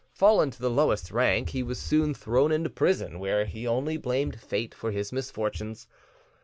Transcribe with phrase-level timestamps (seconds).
[0.15, 4.41] Fallen to the lowest rank, he was soon thrown into prison, where he only blamed
[4.41, 5.85] Fate for his misfortunes.